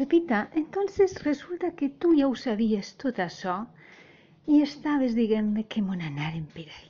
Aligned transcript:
Pepita, 0.00 0.48
entonces 0.54 1.22
resulta 1.24 1.72
que 1.72 1.90
tu 1.90 2.14
ja 2.16 2.26
ho 2.26 2.36
sabies 2.42 2.94
tot 3.02 3.18
això 3.20 3.56
i 4.48 4.62
estaves 4.66 5.12
dient 5.18 5.50
que 5.74 5.82
mon 5.84 6.00
anàrem 6.06 6.46
per 6.54 6.64
ahí. 6.76 6.86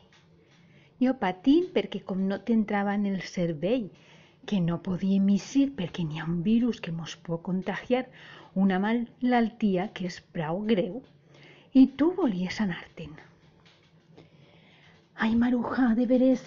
Jo 1.02 1.16
patint 1.24 1.66
perquè 1.74 2.04
com 2.10 2.20
no 2.28 2.38
t'entrava 2.46 2.94
en 2.94 3.08
el 3.10 3.24
cervell 3.32 3.88
que 4.46 4.60
no 4.68 4.78
podíem 4.86 5.26
eixir 5.34 5.64
perquè 5.80 6.06
n'hi 6.06 6.22
ha 6.22 6.28
un 6.28 6.38
virus 6.46 6.78
que 6.84 6.94
mos 7.00 7.16
pot 7.26 7.42
contagiar 7.48 8.04
una 8.66 8.78
malaltia 8.86 9.88
que 9.96 10.06
és 10.12 10.20
prou 10.36 10.62
greu 10.70 11.02
i 11.82 11.88
tu 11.98 12.12
volies 12.22 12.62
anar-te'n. 12.62 13.18
Maruja, 15.42 15.94
de 15.98 16.06
veres... 16.14 16.46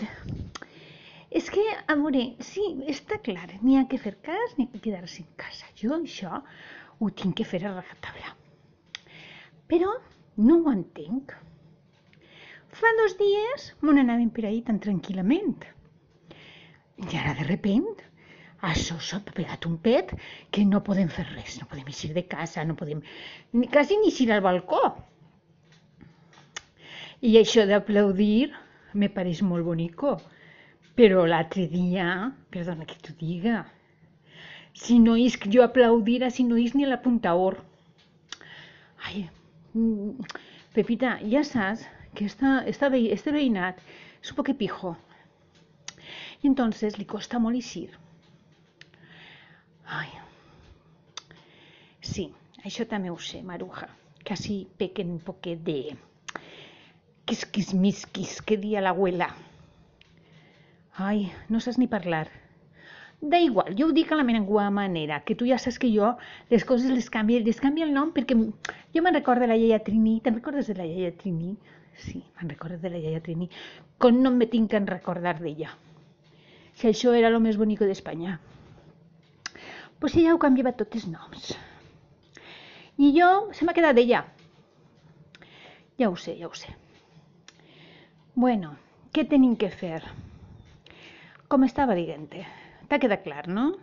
A 1.88 1.96
veure, 2.00 2.24
sí, 2.40 2.64
està 2.92 3.18
clar, 3.26 3.50
n'hi 3.62 3.76
ha 3.80 3.88
que 3.92 4.00
fer 4.00 4.14
cas, 4.26 4.56
n'hi 4.58 4.68
ha 4.68 4.72
que 4.74 4.84
quedar-se 4.86 5.24
en 5.24 5.32
casa. 5.40 5.68
Jo 5.80 5.98
això 5.98 6.40
ho 7.00 7.10
tinc 7.22 7.36
que 7.40 7.48
fer 7.48 7.60
a 7.66 7.74
rajatabla. 7.74 8.36
Però 9.72 9.92
no 10.48 10.60
ho 10.62 10.72
entenc. 10.72 11.34
Fa 12.74 12.90
dos 13.00 13.18
dies 13.20 13.68
me 13.82 13.94
n'anàvem 13.98 14.32
per 14.34 14.48
ahí 14.50 14.62
tan 14.66 14.80
tranquil·lament. 14.82 15.68
I 17.04 17.18
ara, 17.20 17.36
de 17.38 17.46
repent, 17.50 18.04
això 18.64 18.96
s'ha 19.04 19.20
pegat 19.28 19.68
un 19.68 19.76
pet 19.86 20.14
que 20.56 20.64
no 20.66 20.82
podem 20.88 21.10
fer 21.12 21.26
res, 21.34 21.58
no 21.60 21.68
podem 21.70 21.90
eixir 21.92 22.14
de 22.16 22.24
casa, 22.32 22.64
no 22.64 22.78
podem 22.80 23.02
ni, 23.52 23.68
quasi 23.68 23.98
ni 24.00 24.08
eixir 24.14 24.30
al 24.32 24.44
balcó. 24.46 24.82
I 27.24 27.36
això 27.40 27.68
d'aplaudir 27.68 28.54
me 28.94 29.10
pareix 29.12 29.42
molt 29.44 29.68
bonico, 29.68 30.16
però 30.98 31.26
l'altre 31.26 31.66
dia, 31.70 32.32
perdona 32.54 32.86
que 32.86 33.00
t'ho 33.02 33.16
diga, 33.20 33.64
si 34.74 35.00
no 35.00 35.16
és 35.18 35.38
que 35.38 35.50
jo 35.54 35.64
aplaudira, 35.66 36.30
si 36.30 36.46
no 36.46 36.58
és 36.58 36.74
ni 36.78 36.86
la 36.86 37.00
puntaor. 37.02 37.60
Ai, 39.06 39.30
mm, 39.74 40.30
Pepita, 40.74 41.20
ja 41.30 41.44
saps 41.46 41.86
que 42.14 42.26
esta, 42.26 42.62
esta, 42.66 42.90
este 42.94 43.34
veïnat 43.34 43.82
és 44.22 44.32
un 44.32 44.56
pijo. 44.58 44.96
I 46.42 46.48
entonces 46.48 46.98
li 46.98 47.06
costa 47.06 47.40
molt 47.40 47.56
eixir. 47.56 47.90
Ai, 49.86 50.10
sí, 52.02 52.32
això 52.66 52.86
també 52.86 53.10
ho 53.10 53.18
sé, 53.18 53.42
Maruja. 53.42 53.90
Quasi 54.26 54.68
pequen 54.78 55.12
un 55.12 55.20
poquet 55.20 55.58
de 55.64 55.96
quisquismisquis, 57.26 58.42
que 58.42 58.58
dia 58.58 58.82
l'abuela. 58.82 59.30
Ai, 60.96 61.32
no 61.50 61.60
saps 61.60 61.80
ni 61.80 61.88
parlar. 61.88 62.28
Da 63.20 63.40
igual, 63.40 63.74
jo 63.80 63.88
ho 63.88 63.94
dic 63.96 64.12
a 64.12 64.18
la 64.20 64.24
meva 64.24 64.70
manera, 64.70 65.22
que 65.24 65.34
tu 65.34 65.46
ja 65.48 65.58
saps 65.58 65.80
que 65.80 65.90
jo 65.90 66.18
les 66.50 66.66
coses 66.66 66.92
les 66.92 67.10
canvio, 67.10 67.40
les 67.40 67.60
canvio 67.60 67.86
el 67.86 67.94
nom 67.94 68.12
perquè 68.14 68.36
jo 68.36 69.02
me'n 69.02 69.16
recordo 69.16 69.42
de 69.42 69.48
la 69.48 69.56
iaia 69.56 69.80
Trini. 69.80 70.20
Te'n 70.22 70.36
recordes 70.36 70.68
de 70.68 70.76
la 70.76 70.86
iaia 70.86 71.14
Trini? 71.18 71.56
Sí, 71.98 72.22
me'n 72.38 72.50
recordo 72.50 72.78
de 72.78 72.92
la 72.92 73.00
iaia 73.00 73.22
Trini. 73.26 73.50
Com 73.98 74.20
no 74.22 74.30
me 74.30 74.46
tinc 74.46 74.74
en 74.74 74.86
recordar 74.86 75.40
d'ella. 75.40 75.72
Si 76.76 76.90
això 76.90 77.14
era 77.18 77.32
lo 77.32 77.40
més 77.40 77.58
bonico 77.58 77.86
d'Espanya. 77.86 78.40
Pues 80.00 80.18
ella 80.18 80.36
ho 80.36 80.42
canviava 80.42 80.76
tots 80.78 81.00
els 81.00 81.08
noms. 81.08 81.56
I 82.98 83.10
jo 83.18 83.32
se 83.54 83.66
m'ha 83.66 83.74
quedat 83.74 83.96
d'ella. 83.96 84.26
Ja 85.98 86.12
ho 86.12 86.16
sé, 86.18 86.36
ja 86.38 86.52
ho 86.52 86.54
sé. 86.54 86.76
Bueno, 88.36 88.76
què 89.14 89.26
tenim 89.30 89.56
que 89.56 89.72
fer? 89.72 90.04
Com 91.54 91.62
estava 91.68 91.94
dient-te? 91.94 92.40
T'ha 92.90 92.98
quedat 92.98 93.22
clar, 93.22 93.44
no? 93.46 93.76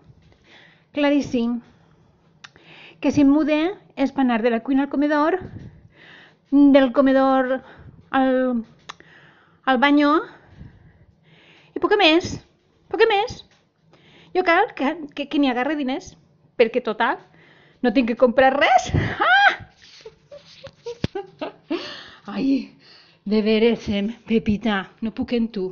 Claríssim. 0.91 1.53
Que 2.99 3.13
si 3.15 3.23
em 3.23 3.29
mude 3.31 3.59
és 3.95 4.11
per 4.11 4.25
anar 4.25 4.41
de 4.43 4.51
la 4.51 4.59
cuina 4.67 4.83
al 4.83 4.89
comedor, 4.91 5.37
del 6.51 6.89
comedor 6.97 7.53
al, 8.11 8.65
al 9.71 9.79
banyo 9.85 10.09
i 11.79 11.83
poc 11.85 11.95
més, 12.01 12.33
poc 12.91 13.05
més. 13.13 13.37
Jo 14.35 14.43
cal 14.49 14.73
que, 14.75 14.91
que, 15.15 15.29
que 15.31 15.39
n'hi 15.39 15.53
agarre 15.53 15.77
diners, 15.79 16.17
perquè 16.59 16.83
total, 16.83 17.21
no 17.87 17.93
tinc 17.95 18.11
que 18.11 18.19
comprar 18.25 18.51
res. 18.57 18.91
Ah! 22.27 22.35
Ai, 22.35 22.75
de 23.23 23.41
veres, 23.47 23.87
Pepita, 24.27 24.81
no 25.07 25.15
puc 25.15 25.39
en 25.39 25.47
tu. 25.55 25.69